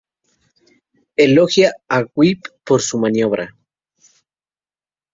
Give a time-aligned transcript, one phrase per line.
[1.25, 3.55] Elogia a Whip por su maniobra.